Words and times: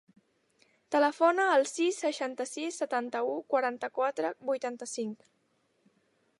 Telefona 0.95 1.45
al 1.57 1.65
sis, 1.73 1.99
seixanta-sis, 2.05 2.79
setanta-u, 2.83 3.37
quaranta-quatre, 3.55 4.33
vuitanta-cinc. 4.51 5.33